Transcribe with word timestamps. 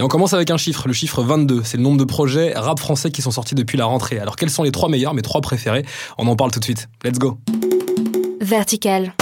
Et 0.00 0.02
on 0.02 0.08
commence 0.08 0.32
avec 0.32 0.50
un 0.50 0.56
chiffre, 0.56 0.88
le 0.88 0.94
chiffre 0.94 1.22
22. 1.22 1.60
C'est 1.62 1.76
le 1.76 1.82
nombre 1.82 1.98
de 1.98 2.04
projets 2.04 2.54
rap 2.56 2.78
français 2.78 3.10
qui 3.10 3.20
sont 3.20 3.30
sortis 3.30 3.54
depuis 3.54 3.76
la 3.76 3.84
rentrée. 3.84 4.18
Alors 4.18 4.36
quels 4.36 4.48
sont 4.48 4.62
les 4.62 4.72
trois 4.72 4.88
meilleurs, 4.88 5.12
mes 5.12 5.20
trois 5.20 5.42
préférés? 5.42 5.84
On 6.16 6.26
en 6.26 6.36
parle 6.36 6.50
tout 6.50 6.58
de 6.58 6.64
suite. 6.64 6.88
Let's 7.04 7.18
go. 7.18 7.36
Vertical. 8.40 9.12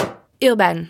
Urban. 0.41 0.85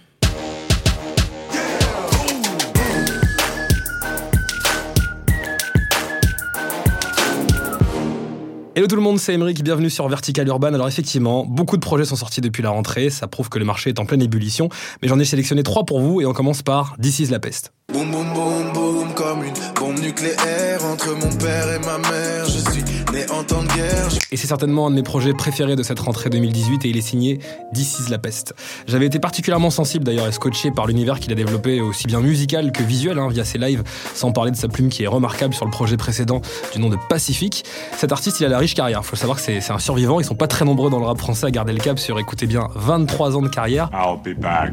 Hello 8.78 8.86
tout 8.86 8.94
le 8.94 9.02
monde, 9.02 9.18
c'est 9.18 9.34
Emeric, 9.34 9.64
bienvenue 9.64 9.90
sur 9.90 10.06
Vertical 10.06 10.46
Urban. 10.46 10.74
Alors 10.74 10.86
effectivement, 10.86 11.44
beaucoup 11.44 11.76
de 11.76 11.80
projets 11.80 12.04
sont 12.04 12.14
sortis 12.14 12.40
depuis 12.40 12.62
la 12.62 12.70
rentrée, 12.70 13.10
ça 13.10 13.26
prouve 13.26 13.48
que 13.48 13.58
le 13.58 13.64
marché 13.64 13.90
est 13.90 13.98
en 13.98 14.06
pleine 14.06 14.22
ébullition, 14.22 14.68
mais 15.02 15.08
j'en 15.08 15.18
ai 15.18 15.24
sélectionné 15.24 15.64
trois 15.64 15.84
pour 15.84 15.98
vous 15.98 16.20
et 16.20 16.26
on 16.26 16.32
commence 16.32 16.62
par 16.62 16.94
This 17.02 17.18
is 17.18 17.26
la 17.26 17.40
peste. 17.40 17.72
Boum 17.92 18.08
boum 18.12 18.32
boum 18.34 18.72
boum 18.72 19.14
comme 19.14 19.42
une 19.42 19.52
bombe 19.52 19.67
nucléaire 20.08 20.86
entre 20.86 21.14
mon 21.14 21.28
père 21.36 21.68
et 21.70 21.78
ma 21.80 21.98
mère. 21.98 22.46
Je 22.46 22.70
suis 22.70 22.82
né 23.12 23.30
en 23.30 23.44
temps 23.44 23.62
de 23.62 23.68
guerre. 23.68 24.08
Et 24.32 24.38
c'est 24.38 24.46
certainement 24.46 24.86
un 24.86 24.90
de 24.90 24.94
mes 24.94 25.02
projets 25.02 25.34
préférés 25.34 25.76
de 25.76 25.82
cette 25.82 26.00
rentrée 26.00 26.30
2018 26.30 26.86
et 26.86 26.88
il 26.88 26.96
est 26.96 27.02
signé 27.02 27.40
This 27.74 27.98
is 28.00 28.10
la 28.10 28.16
peste. 28.16 28.54
J'avais 28.86 29.04
été 29.04 29.18
particulièrement 29.18 29.68
sensible 29.68 30.04
d'ailleurs 30.04 30.26
et 30.26 30.32
scotché 30.32 30.70
par 30.70 30.86
l'univers 30.86 31.20
qu'il 31.20 31.30
a 31.32 31.34
développé 31.34 31.82
aussi 31.82 32.06
bien 32.06 32.20
musical 32.20 32.72
que 32.72 32.82
visuel 32.82 33.18
hein, 33.18 33.28
via 33.28 33.44
ses 33.44 33.58
lives, 33.58 33.82
sans 34.14 34.32
parler 34.32 34.50
de 34.50 34.56
sa 34.56 34.68
plume 34.68 34.88
qui 34.88 35.04
est 35.04 35.06
remarquable 35.06 35.52
sur 35.52 35.66
le 35.66 35.70
projet 35.70 35.98
précédent 35.98 36.40
du 36.72 36.80
nom 36.80 36.88
de 36.88 36.96
Pacifique. 37.10 37.66
Cet 37.94 38.10
artiste, 38.10 38.40
il 38.40 38.46
a 38.46 38.48
la 38.48 38.58
riche 38.58 38.74
carrière. 38.74 39.04
Faut 39.04 39.16
savoir 39.16 39.36
que 39.36 39.42
c'est 39.42 39.70
un 39.70 39.78
survivant. 39.78 40.20
Ils 40.20 40.24
sont 40.24 40.34
pas 40.34 40.48
très 40.48 40.64
nombreux 40.64 40.88
dans 40.88 41.00
le 41.00 41.06
rap 41.06 41.18
français 41.18 41.46
à 41.46 41.50
garder 41.50 41.74
le 41.74 41.80
cap 41.80 41.98
sur, 41.98 42.18
écoutez 42.18 42.46
bien, 42.46 42.68
23 42.76 43.36
ans 43.36 43.42
de 43.42 43.48
carrière. 43.48 43.90
I'll 43.92 44.18
be 44.22 44.38
back. 44.38 44.72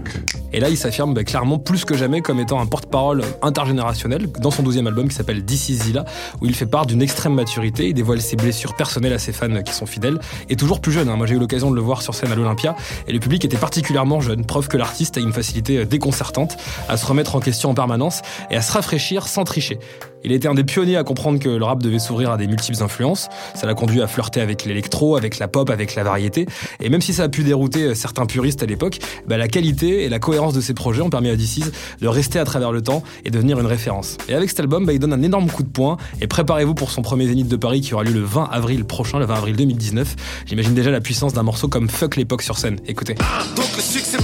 Et 0.53 0.61
là, 0.61 0.69
il 0.69 0.77
s'affirme 0.77 1.13
bah, 1.13 1.25
clairement 1.25 1.59
plus 1.59 1.83
que 1.83 1.97
jamais 1.97 2.21
comme 2.21 2.39
étant 2.39 2.61
un 2.61 2.65
porte-parole 2.65 3.21
intergénérationnel 3.41 4.31
dans 4.39 4.51
son 4.51 4.63
douzième 4.63 4.87
album 4.87 5.09
qui 5.09 5.15
s'appelle 5.15 5.24
This 5.33 5.69
Is 5.69 5.75
Zilla, 5.75 6.05
où 6.41 6.45
il 6.45 6.55
fait 6.55 6.65
part 6.65 6.85
d'une 6.85 7.01
extrême 7.01 7.33
maturité, 7.33 7.87
il 7.87 7.93
dévoile 7.93 8.21
ses 8.21 8.35
blessures 8.35 8.75
personnelles 8.75 9.13
à 9.13 9.19
ses 9.19 9.33
fans 9.33 9.61
qui 9.63 9.73
sont 9.73 9.85
fidèles, 9.85 10.19
et 10.49 10.55
toujours 10.55 10.81
plus 10.81 10.91
jeune. 10.91 11.09
hein. 11.09 11.15
Moi, 11.15 11.25
j'ai 11.25 11.35
eu 11.35 11.39
l'occasion 11.39 11.71
de 11.71 11.75
le 11.75 11.81
voir 11.81 12.01
sur 12.01 12.13
scène 12.13 12.31
à 12.31 12.35
l'Olympia, 12.35 12.75
et 13.07 13.13
le 13.13 13.19
public 13.19 13.43
était 13.45 13.57
particulièrement 13.57 14.21
jeune, 14.21 14.45
preuve 14.45 14.67
que 14.67 14.77
l'artiste 14.77 15.17
a 15.17 15.21
une 15.21 15.33
facilité 15.33 15.79
euh, 15.79 15.85
déconcertante 15.85 16.57
à 16.89 16.97
se 16.97 17.05
remettre 17.05 17.35
en 17.35 17.39
question 17.39 17.71
en 17.71 17.73
permanence 17.73 18.21
et 18.49 18.55
à 18.55 18.61
se 18.61 18.71
rafraîchir 18.71 19.27
sans 19.27 19.43
tricher. 19.43 19.79
Il 20.25 20.31
été 20.31 20.47
un 20.47 20.55
des 20.55 20.63
pionniers 20.63 20.97
à 20.97 21.03
comprendre 21.03 21.37
que 21.37 21.49
le 21.49 21.63
rap 21.63 21.83
devait 21.83 21.99
s'ouvrir 21.99 22.31
à 22.31 22.37
des 22.37 22.47
multiples 22.47 22.81
influences. 22.81 23.29
Ça 23.53 23.67
l'a 23.67 23.75
conduit 23.75 24.01
à 24.01 24.07
flirter 24.07 24.41
avec 24.41 24.65
l'électro, 24.65 25.17
avec 25.17 25.37
la 25.37 25.47
pop, 25.47 25.69
avec 25.69 25.93
la 25.93 26.03
variété. 26.03 26.47
Et 26.81 26.89
même 26.89 27.01
si 27.01 27.13
ça 27.13 27.25
a 27.25 27.29
pu 27.29 27.43
dérouter 27.43 27.83
euh, 27.83 27.93
certains 27.93 28.25
puristes 28.25 28.63
à 28.63 28.65
l'époque, 28.65 28.97
bah, 29.27 29.37
la 29.37 29.47
qualité 29.47 30.03
et 30.03 30.09
la 30.09 30.17
cohérence 30.17 30.55
de 30.55 30.61
ses 30.61 30.73
projets 30.73 31.03
ont 31.03 31.11
permis 31.11 31.29
à 31.29 31.35
DC's 31.35 31.71
de 32.01 32.07
rester 32.07 32.39
à 32.39 32.43
travers 32.43 32.71
le 32.71 32.81
temps 32.81 33.03
et 33.23 33.29
devenir 33.29 33.59
une 33.59 33.67
référence. 33.67 34.17
Et 34.27 34.33
avec 34.33 34.49
cet 34.49 34.61
album, 34.61 34.83
bah, 34.87 34.93
il 34.93 34.99
donne 34.99 35.13
un 35.15 35.23
énorme 35.23 35.49
coup 35.49 35.63
de 35.63 35.69
poing. 35.69 35.97
Et 36.21 36.27
préparez-vous 36.27 36.75
pour 36.75 36.91
son 36.91 37.01
premier 37.01 37.27
Zénith 37.27 37.47
de 37.47 37.55
Paris 37.55 37.81
qui 37.81 37.93
aura 37.93 38.03
lieu 38.03 38.13
le 38.13 38.23
20 38.23 38.49
avril 38.51 38.85
prochain, 38.85 39.19
le 39.19 39.25
20 39.25 39.35
avril 39.35 39.55
2019. 39.55 40.15
J'imagine 40.45 40.73
déjà 40.73 40.91
la 40.91 41.01
puissance 41.01 41.33
d'un 41.33 41.43
morceau 41.43 41.67
comme 41.67 41.89
Fuck 41.89 42.15
l'époque 42.15 42.41
sur 42.41 42.57
scène. 42.57 42.79
Écoutez. 42.87 43.15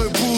Boude. 0.10 0.31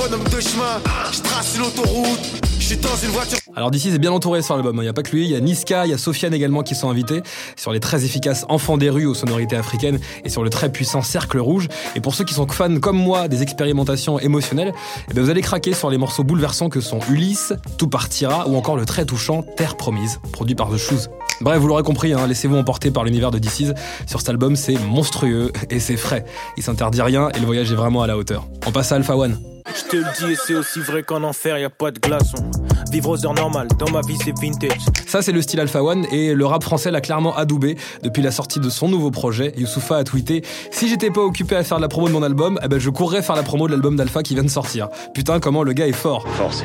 Bonhomme 0.00 0.24
de 0.24 0.40
chemin. 0.40 0.80
Je 1.12 1.20
trace 1.20 1.56
une 1.56 1.62
autoroute. 1.62 2.42
Je 2.58 2.64
suis 2.64 2.76
dans 2.78 2.96
une 2.96 3.10
voiture. 3.10 3.36
Alors 3.54 3.70
d'ici 3.70 3.88
est 3.90 3.98
bien 3.98 4.12
entouré 4.12 4.40
sur 4.40 4.54
l'album, 4.54 4.76
il 4.76 4.82
n'y 4.82 4.88
a 4.88 4.94
pas 4.94 5.02
que 5.02 5.10
lui, 5.10 5.24
il 5.24 5.30
y 5.30 5.34
a 5.34 5.40
Niska, 5.40 5.84
il 5.84 5.90
y 5.90 5.92
a 5.92 5.98
Sofiane 5.98 6.32
également 6.32 6.62
qui 6.62 6.74
sont 6.74 6.88
invités 6.88 7.20
sur 7.56 7.70
les 7.70 7.80
très 7.80 8.06
efficaces 8.06 8.46
Enfants 8.48 8.78
des 8.78 8.88
rues 8.88 9.04
aux 9.04 9.14
sonorités 9.14 9.56
africaines 9.56 9.98
et 10.24 10.30
sur 10.30 10.42
le 10.42 10.48
très 10.48 10.72
puissant 10.72 11.02
Cercle 11.02 11.38
Rouge. 11.38 11.68
Et 11.96 12.00
pour 12.00 12.14
ceux 12.14 12.24
qui 12.24 12.32
sont 12.32 12.46
fans 12.48 12.80
comme 12.80 12.96
moi 12.96 13.28
des 13.28 13.42
expérimentations 13.42 14.18
émotionnelles, 14.18 14.72
eh 15.10 15.12
ben 15.12 15.22
vous 15.22 15.28
allez 15.28 15.42
craquer 15.42 15.74
sur 15.74 15.90
les 15.90 15.98
morceaux 15.98 16.24
bouleversants 16.24 16.70
que 16.70 16.80
sont 16.80 17.00
Ulysse, 17.10 17.52
Tout 17.76 17.88
partira 17.88 18.48
ou 18.48 18.56
encore 18.56 18.78
le 18.78 18.86
très 18.86 19.04
touchant 19.04 19.42
Terre 19.42 19.76
promise, 19.76 20.18
produit 20.32 20.54
par 20.54 20.70
The 20.70 20.78
Shoes. 20.78 21.10
Bref, 21.42 21.58
vous 21.58 21.68
l'aurez 21.68 21.82
compris, 21.82 22.14
hein, 22.14 22.26
laissez-vous 22.26 22.56
emporter 22.56 22.90
par 22.90 23.04
l'univers 23.04 23.32
de 23.32 23.38
DC's. 23.38 23.74
Sur 24.06 24.20
cet 24.20 24.30
album, 24.30 24.56
c'est 24.56 24.78
monstrueux 24.78 25.52
et 25.68 25.78
c'est 25.78 25.98
frais. 25.98 26.24
Il 26.56 26.62
s'interdit 26.62 27.02
rien 27.02 27.28
et 27.34 27.38
le 27.38 27.44
voyage 27.44 27.70
est 27.70 27.76
vraiment 27.76 28.02
à 28.02 28.06
la 28.06 28.16
hauteur. 28.16 28.46
On 28.66 28.72
passe 28.72 28.92
à 28.92 28.94
Alpha 28.94 29.14
One. 29.14 29.49
Je 29.74 29.84
te 29.88 29.96
le 29.96 30.04
dis 30.18 30.32
et 30.32 30.36
c'est 30.36 30.54
aussi 30.54 30.80
vrai 30.80 31.02
qu'en 31.02 31.22
enfer 31.22 31.58
y 31.58 31.64
a 31.64 31.70
pas 31.70 31.90
de 31.90 31.98
glaçons. 31.98 32.50
Vivre 32.90 33.10
aux 33.10 33.24
heures 33.24 33.34
normales, 33.34 33.68
dans 33.78 33.90
ma 33.90 34.00
vie 34.00 34.16
c'est 34.24 34.32
vintage. 34.40 34.80
Ça, 35.06 35.22
c'est 35.22 35.32
le 35.32 35.42
style 35.42 35.60
Alpha 35.60 35.82
One 35.82 36.06
et 36.10 36.34
le 36.34 36.46
rap 36.46 36.62
français 36.62 36.90
l'a 36.90 37.00
clairement 37.00 37.36
adoubé 37.36 37.76
depuis 38.02 38.22
la 38.22 38.32
sortie 38.32 38.58
de 38.58 38.68
son 38.68 38.88
nouveau 38.88 39.10
projet. 39.10 39.52
Youssoufa 39.56 39.98
a 39.98 40.04
tweeté 40.04 40.44
Si 40.72 40.88
j'étais 40.88 41.10
pas 41.10 41.20
occupé 41.20 41.54
à 41.56 41.62
faire 41.62 41.78
la 41.78 41.88
promo 41.88 42.08
de 42.08 42.12
mon 42.12 42.22
album, 42.22 42.58
eh 42.64 42.68
ben 42.68 42.80
je 42.80 42.90
courrais 42.90 43.22
faire 43.22 43.36
la 43.36 43.42
promo 43.42 43.66
de 43.66 43.72
l'album 43.72 43.96
d'Alpha 43.96 44.22
qui 44.22 44.34
vient 44.34 44.42
de 44.42 44.48
sortir. 44.48 44.88
Putain, 45.14 45.38
comment 45.38 45.62
le 45.62 45.72
gars 45.72 45.86
est 45.86 45.92
fort. 45.92 46.26
Force 46.28 46.64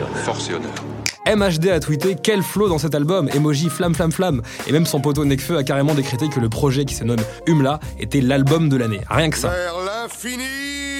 et 0.50 0.54
honneur. 0.54 0.74
MHD 1.28 1.70
a 1.70 1.80
tweeté 1.80 2.16
Quel 2.22 2.44
flow 2.44 2.70
dans 2.70 2.78
cet 2.78 2.96
album 2.96 3.30
Emoji 3.34 3.70
flamme 3.70 3.96
flamme 3.96 4.12
flamme. 4.12 4.42
Et 4.68 4.72
même 4.72 4.86
son 4.86 5.02
poteau 5.02 5.26
Nekfeu 5.26 5.58
a 5.58 5.64
carrément 5.64 5.94
décrété 5.94 6.28
que 6.30 6.40
le 6.40 6.50
projet 6.50 6.86
qui 6.86 6.96
se 6.96 7.04
nomme 7.04 7.22
Humla 7.48 7.80
était 8.00 8.22
l'album 8.22 8.70
de 8.70 8.78
l'année. 8.78 9.02
Rien 9.10 9.30
que 9.30 9.38
ça. 9.38 9.50
Vers 9.50 9.76
l'infini. 9.86 10.95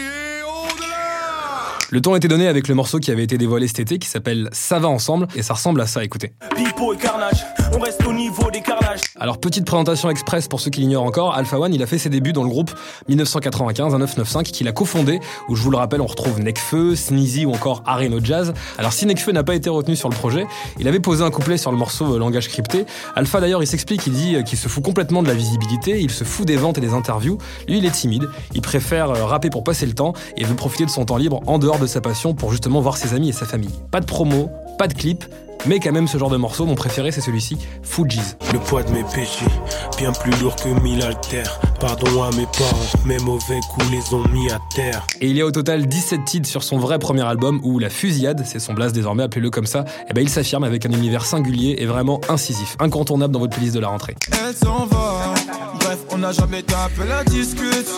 Le 1.92 2.02
ton 2.02 2.16
était 2.16 2.28
donné 2.28 2.48
avec 2.48 2.68
le 2.68 2.74
morceau 2.74 3.00
qui 3.00 3.12
avait 3.12 3.24
été 3.24 3.38
dévoilé 3.38 3.68
cet 3.68 3.80
été 3.80 4.00
qui 4.00 4.10
s'appelle 4.10 4.50
Ça 4.54 4.80
va 4.80 4.88
ensemble 4.88 5.28
et 5.36 5.44
ça 5.44 5.54
ressemble 5.54 5.80
à 5.82 5.86
ça, 5.86 6.04
écoutez. 6.04 6.34
Pipo 6.56 6.94
et 6.94 6.98
carnage, 6.98 7.46
on 7.74 7.80
reste 7.80 8.04
au 8.08 8.12
niveau 8.12 8.50
des 8.50 8.62
carnages. 8.62 9.02
Alors 9.20 9.38
petite 9.38 9.66
présentation 9.66 10.10
express 10.10 10.48
pour 10.48 10.60
ceux 10.60 10.72
qui 10.72 10.82
l'ignorent 10.82 11.04
encore, 11.04 11.36
Alpha 11.36 11.60
One 11.60 11.76
il 11.76 11.84
a 11.84 11.86
fait 11.86 12.00
ses 12.00 12.10
débuts 12.10 12.34
dans 12.34 12.42
le 12.42 12.50
groupe 12.50 12.72
1995, 13.08 13.94
un 13.94 14.00
995 14.00 14.52
qu'il 14.52 14.68
a 14.68 14.72
cofondé, 14.72 15.20
où 15.48 15.56
je 15.56 15.62
vous 15.62 15.70
le 15.70 15.78
rappelle 15.78 16.02
on 16.02 16.08
retrouve 16.08 16.40
Nekfeu, 16.40 16.96
Sneezy 16.96 17.46
ou 17.46 17.52
encore 17.52 17.84
Areno 17.86 18.20
Jazz. 18.24 18.54
Alors 18.80 18.92
si 18.92 19.06
Nekfeu 19.06 19.32
n'a 19.32 19.44
pas 19.44 19.54
été 19.54 19.70
retenu 19.70 19.96
sur 19.96 20.10
le 20.10 20.16
projet, 20.16 20.48
il 20.80 20.88
avait 20.88 21.00
posé 21.00 21.24
un 21.24 21.30
couplet 21.30 21.58
sur 21.58 21.72
le 21.72 21.78
morceau 21.78 22.16
euh, 22.16 22.20
Langage 22.20 22.48
crypté. 22.48 22.86
Alpha 23.16 23.40
d'ailleurs 23.40 23.62
il 23.62 23.68
s'explique, 23.68 24.08
il 24.08 24.14
dit 24.14 24.36
euh, 24.38 24.42
qu'il 24.42 24.58
se 24.58 24.68
fout 24.68 24.84
complètement 24.84 25.22
de 25.22 25.28
la 25.28 25.36
visibilité, 25.36 26.02
il 26.02 26.10
se 26.10 26.24
fout 26.24 26.48
des 26.48 26.58
ventes 26.58 26.80
et 26.80 26.82
des 26.82 26.94
interviews. 26.94 27.38
Lui 27.68 27.78
il 27.78 27.86
est 27.86 27.92
timide, 27.92 28.28
il 28.56 28.62
préfère 28.62 29.12
euh, 29.12 29.26
rapper 29.26 29.52
pour 29.52 29.64
passer 29.64 29.86
le 29.86 29.94
temps 29.94 30.14
et 30.36 30.44
veut 30.46 30.56
profiter 30.56 30.86
de 30.86 30.90
son 30.90 31.06
temps 31.06 31.18
libre 31.18 31.42
en 31.46 31.60
dehors 31.60 31.76
de 31.80 31.85
sa 31.88 32.02
passion 32.02 32.34
pour 32.34 32.52
justement 32.52 32.82
voir 32.82 32.98
ses 32.98 33.14
amis 33.14 33.30
et 33.30 33.34
sa 33.34 33.46
famille. 33.46 33.74
Pas 33.92 34.00
de 34.00 34.06
promo, 34.06 34.50
pas 34.78 34.88
de 34.88 34.94
clip, 34.94 35.26
mais 35.68 35.80
quand 35.80 35.92
même 35.92 36.08
ce 36.08 36.18
genre 36.18 36.30
de 36.30 36.38
morceau, 36.38 36.66
mon 36.66 36.76
préféré 36.76 37.12
c'est 37.12 37.22
celui-ci, 37.22 37.58
Fuji's. 37.82 38.38
Le 38.54 38.60
poids 38.60 38.84
de 38.84 38.92
mes 38.92 39.04
péchés, 39.04 39.46
bien 39.98 40.12
plus 40.12 40.32
lourd 40.40 40.56
que 40.56 40.70
mille 40.82 41.02
haltères. 41.02 41.60
Pardon 41.80 42.24
à 42.24 42.30
mes 42.32 42.46
parents, 42.46 43.06
mes 43.06 43.18
mauvais 43.20 43.60
coups 43.72 43.90
les 43.92 44.14
ont 44.14 44.28
mis 44.30 44.50
à 44.52 44.60
terre. 44.76 45.06
Et 45.22 45.30
il 45.30 45.36
y 45.36 45.42
a 45.42 45.46
au 45.46 45.52
total 45.52 45.88
17 45.88 46.24
titres 46.26 46.48
sur 46.48 46.64
son 46.64 46.78
vrai 46.78 47.00
premier 47.00 47.24
album 47.24 47.60
où 47.64 47.80
la 47.80 47.90
fusillade, 47.90 48.44
c'est 48.46 48.60
son 48.60 48.74
blast 48.74 48.94
désormais, 48.94 49.24
appelez-le 49.24 49.50
comme 49.50 49.66
ça, 49.66 49.86
et 50.10 50.14
ben 50.14 50.22
il 50.22 50.30
s'affirme 50.30 50.64
avec 50.64 50.86
un 50.86 50.92
univers 50.92 51.26
singulier 51.26 51.78
et 51.80 51.86
vraiment 51.86 52.22
incisif, 52.30 52.76
incontournable 52.80 53.34
dans 53.34 53.40
votre 53.40 53.56
playlist 53.56 53.76
de 53.76 53.80
la 53.80 53.88
rentrée. 53.88 54.16
Elle 54.32 54.56
s'en 54.56 54.86
va. 54.86 55.34
Bref, 55.80 56.00
on 56.12 56.20
n'a 56.20 56.32
jamais 56.32 56.62
tapé 56.62 57.08
la 57.08 57.24
discute. 57.24 57.90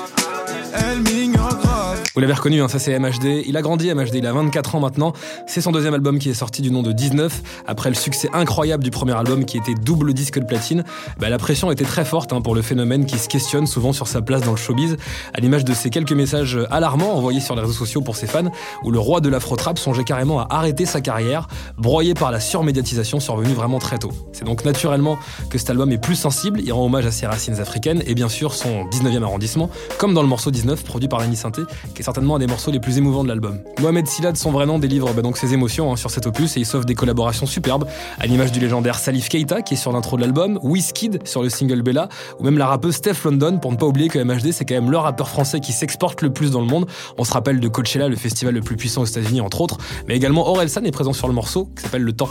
Vous 2.17 2.21
l'avez 2.21 2.33
reconnu, 2.33 2.63
hein, 2.63 2.67
ça 2.67 2.79
c'est 2.79 2.97
MHD. 2.97 3.43
Il 3.45 3.55
a 3.57 3.61
grandi 3.61 3.93
MHD, 3.93 4.15
il 4.15 4.25
a 4.25 4.33
24 4.33 4.73
ans 4.73 4.79
maintenant. 4.79 5.13
C'est 5.45 5.61
son 5.61 5.71
deuxième 5.71 5.93
album 5.93 6.17
qui 6.17 6.31
est 6.31 6.33
sorti 6.33 6.63
du 6.63 6.71
nom 6.71 6.81
de 6.81 6.91
19. 6.91 7.43
Après 7.67 7.89
le 7.89 7.95
succès 7.95 8.27
incroyable 8.33 8.83
du 8.83 8.89
premier 8.89 9.13
album 9.13 9.45
qui 9.45 9.57
était 9.57 9.75
double 9.75 10.15
disque 10.15 10.39
de 10.39 10.45
platine, 10.45 10.83
bah, 11.19 11.29
la 11.29 11.37
pression 11.37 11.69
était 11.71 11.85
très 11.85 12.05
forte 12.05 12.33
hein, 12.33 12.41
pour 12.41 12.55
le 12.55 12.63
phénomène 12.63 13.05
qui 13.05 13.19
se 13.19 13.29
questionne 13.29 13.67
souvent 13.67 13.93
sur 13.93 14.07
sa 14.07 14.23
place 14.23 14.41
dans 14.41 14.49
le 14.49 14.57
showbiz, 14.57 14.97
à 15.35 15.39
l'image 15.39 15.63
de 15.63 15.75
ces 15.75 15.91
quelques 15.91 16.11
messages 16.11 16.57
alarmants 16.71 17.13
envoyés 17.13 17.39
sur 17.39 17.53
les 17.53 17.61
réseaux 17.61 17.73
sociaux 17.73 18.01
pour 18.01 18.15
ses 18.15 18.25
fans, 18.25 18.49
où 18.83 18.89
le 18.89 18.97
roi 18.97 19.21
de 19.21 19.29
l'afro-trap 19.29 19.77
songeait 19.77 20.03
carrément 20.03 20.39
à 20.39 20.47
arrêter 20.49 20.87
sa 20.87 21.01
carrière, 21.01 21.47
broyé 21.77 22.15
par 22.15 22.31
la 22.31 22.39
surmédiatisation 22.39 23.19
survenue 23.19 23.53
vraiment 23.53 23.77
très 23.77 23.99
tôt. 23.99 24.11
C'est 24.33 24.45
donc 24.45 24.65
naturellement 24.65 25.19
que 25.51 25.59
cet 25.59 25.69
album 25.69 25.91
est 25.91 25.99
plus 25.99 26.15
sensible, 26.15 26.61
il 26.61 26.73
rend 26.73 26.83
hommage 26.83 27.05
à 27.05 27.11
ses 27.11 27.27
racines 27.27 27.59
africaines 27.59 28.01
et 28.07 28.15
bien 28.15 28.27
sûr 28.27 28.55
son 28.55 28.85
19e 28.85 29.21
arrondissement, 29.21 29.69
comme 29.99 30.15
dans 30.15 30.23
le 30.23 30.27
morceau 30.27 30.49
19 30.49 30.66
produit 30.75 31.07
par 31.07 31.19
Annie 31.19 31.35
Synthé, 31.35 31.61
qui 31.93 32.01
est 32.01 32.03
certainement 32.03 32.35
un 32.35 32.39
des 32.39 32.47
morceaux 32.47 32.71
les 32.71 32.79
plus 32.79 32.97
émouvants 32.97 33.23
de 33.23 33.29
l'album. 33.29 33.59
Mohamed 33.79 34.07
Silla, 34.07 34.31
de 34.31 34.37
son 34.37 34.51
vrai 34.51 34.65
nom, 34.65 34.79
délivre 34.79 35.13
bah, 35.13 35.21
donc 35.21 35.37
ses 35.37 35.53
émotions 35.53 35.91
hein, 35.91 35.95
sur 35.95 36.11
cet 36.11 36.27
opus 36.27 36.57
et 36.57 36.59
il 36.59 36.65
s'offre 36.65 36.85
des 36.85 36.95
collaborations 36.95 37.45
superbes, 37.45 37.85
à 38.19 38.27
l'image 38.27 38.51
du 38.51 38.59
légendaire 38.59 38.99
Salif 38.99 39.29
Keita 39.29 39.61
qui 39.61 39.75
est 39.75 39.77
sur 39.77 39.91
l'intro 39.91 40.17
de 40.17 40.21
l'album, 40.21 40.59
Wizkid 40.63 41.25
sur 41.25 41.43
le 41.43 41.49
single 41.49 41.81
Bella, 41.81 42.09
ou 42.39 42.43
même 42.43 42.57
la 42.57 42.67
rappeuse 42.67 42.95
Steph 42.95 43.23
London, 43.25 43.59
pour 43.59 43.71
ne 43.71 43.77
pas 43.77 43.85
oublier 43.85 44.09
que 44.09 44.19
MHD 44.19 44.51
c'est 44.51 44.65
quand 44.65 44.75
même 44.75 44.91
le 44.91 44.97
rappeur 44.97 45.29
français 45.29 45.59
qui 45.59 45.71
s'exporte 45.71 46.21
le 46.21 46.31
plus 46.31 46.51
dans 46.51 46.61
le 46.61 46.67
monde. 46.67 46.87
On 47.17 47.23
se 47.23 47.33
rappelle 47.33 47.59
de 47.59 47.67
Coachella, 47.67 48.07
le 48.07 48.15
festival 48.15 48.53
le 48.53 48.61
plus 48.61 48.75
puissant 48.75 49.01
aux 49.01 49.05
États-Unis 49.05 49.41
entre 49.41 49.61
autres, 49.61 49.77
mais 50.07 50.15
également 50.15 50.47
Orelsan 50.47 50.83
est 50.83 50.91
présent 50.91 51.13
sur 51.13 51.27
le 51.27 51.33
morceau 51.33 51.69
qui 51.75 51.83
s'appelle 51.83 52.03
Le 52.03 52.13
Temps. 52.13 52.29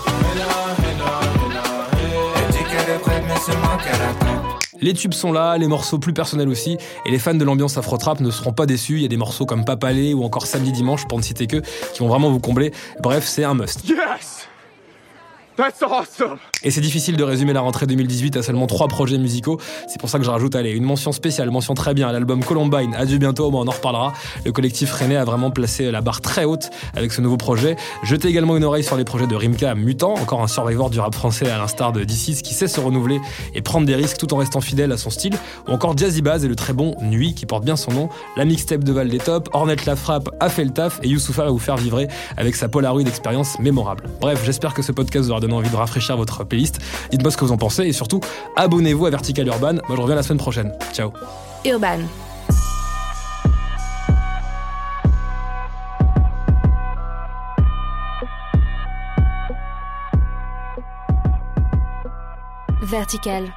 Les 4.81 4.93
tubes 4.93 5.14
sont 5.14 5.32
là, 5.32 5.56
les 5.58 5.69
morceaux 5.69 5.99
plus 5.99 6.12
personnels 6.12 6.49
aussi, 6.49 6.76
et 7.06 7.11
les 7.11 7.19
fans 7.19 7.34
de 7.34 7.44
l'ambiance 7.44 7.76
afro-trap 7.78 8.20
ne 8.20 8.31
seront 8.31 8.52
pas 8.52 8.67
déçus. 8.67 8.96
Il 8.96 9.02
y 9.02 9.05
a 9.05 9.08
des 9.08 9.17
morceaux 9.17 9.46
comme 9.46 9.64
Papalé 9.64 10.14
ou 10.14 10.25
encore 10.25 10.46
Samedi 10.46 10.73
Dimanche, 10.73 11.06
pour 11.08 11.19
ne 11.19 11.23
citer 11.23 11.46
que, 11.46 11.58
qui 11.93 12.00
vont 12.00 12.08
vraiment 12.08 12.31
vous 12.31 12.40
combler. 12.40 12.73
Bref, 13.00 13.25
c'est 13.26 13.44
un 13.44 13.55
must. 13.55 13.88
Yes! 13.88 14.49
Et 16.62 16.70
c'est 16.70 16.80
difficile 16.80 17.16
de 17.16 17.24
résumer 17.24 17.52
la 17.52 17.60
rentrée 17.60 17.86
2018 17.86 18.36
à 18.36 18.42
seulement 18.42 18.66
trois 18.66 18.88
projets 18.88 19.16
musicaux. 19.16 19.58
C'est 19.88 19.98
pour 19.98 20.10
ça 20.10 20.18
que 20.18 20.24
je 20.24 20.30
rajoute, 20.30 20.54
allez, 20.54 20.72
une 20.72 20.84
mention 20.84 21.12
spéciale, 21.12 21.50
mention 21.50 21.74
très 21.74 21.94
bien 21.94 22.12
l'album 22.12 22.44
Columbine. 22.44 22.94
Adieu 22.94 23.16
bientôt, 23.18 23.50
mais 23.50 23.56
on 23.56 23.66
en 23.66 23.70
reparlera. 23.70 24.12
Le 24.44 24.52
collectif 24.52 24.92
René 24.92 25.16
a 25.16 25.24
vraiment 25.24 25.50
placé 25.50 25.90
la 25.90 26.00
barre 26.02 26.20
très 26.20 26.44
haute 26.44 26.70
avec 26.94 27.12
ce 27.12 27.20
nouveau 27.20 27.38
projet. 27.38 27.76
Jetez 28.02 28.28
également 28.28 28.56
une 28.56 28.64
oreille 28.64 28.84
sur 28.84 28.96
les 28.96 29.04
projets 29.04 29.26
de 29.26 29.34
Rimka 29.34 29.74
Mutant, 29.74 30.14
encore 30.14 30.42
un 30.42 30.48
survivor 30.48 30.90
du 30.90 31.00
rap 31.00 31.14
français 31.14 31.50
à 31.50 31.56
l'instar 31.56 31.92
de 31.92 32.04
D6 32.04 32.42
qui 32.42 32.52
sait 32.52 32.68
se 32.68 32.80
renouveler 32.80 33.20
et 33.54 33.62
prendre 33.62 33.86
des 33.86 33.94
risques 33.94 34.18
tout 34.18 34.34
en 34.34 34.36
restant 34.36 34.60
fidèle 34.60 34.92
à 34.92 34.98
son 34.98 35.10
style. 35.10 35.34
Ou 35.68 35.72
encore 35.72 35.96
Jazzy 35.96 36.20
Baz 36.20 36.44
et 36.44 36.48
le 36.48 36.56
très 36.56 36.74
bon 36.74 36.96
Nuit 37.00 37.34
qui 37.34 37.46
porte 37.46 37.64
bien 37.64 37.76
son 37.76 37.92
nom. 37.92 38.08
La 38.36 38.44
mixtape 38.44 38.84
de 38.84 38.92
Val 38.92 39.08
des 39.08 39.18
Top, 39.18 39.48
Ornette 39.54 39.86
La 39.86 39.96
Frappe 39.96 40.28
a 40.40 40.48
fait 40.48 40.64
le 40.64 40.70
taf 40.70 41.00
et 41.02 41.08
Youssoufa 41.08 41.44
va 41.44 41.50
vous 41.50 41.58
faire 41.58 41.76
vivre 41.76 42.02
avec 42.36 42.56
sa 42.56 42.68
Polaroid 42.68 43.02
d'expérience 43.02 43.58
mémorable. 43.58 44.04
Bref, 44.20 44.42
j'espère 44.44 44.74
que 44.74 44.82
ce 44.82 44.92
podcast 44.92 45.24
vous 45.24 45.30
aura 45.30 45.40
envie 45.54 45.70
de 45.70 45.76
rafraîchir 45.76 46.16
votre 46.16 46.44
playlist. 46.44 46.81
Dites-moi 47.10 47.31
ce 47.31 47.37
que 47.37 47.44
vous 47.44 47.52
en 47.52 47.56
pensez 47.56 47.84
et 47.84 47.93
surtout, 47.93 48.20
abonnez-vous 48.56 49.06
à 49.06 49.10
Vertical 49.10 49.46
Urban. 49.46 49.75
Moi, 49.75 49.96
je 49.96 50.00
reviens 50.00 50.16
la 50.16 50.22
semaine 50.22 50.38
prochaine. 50.38 50.72
Ciao. 50.93 51.12
Urban. 51.64 51.98
Vertical. 62.82 63.52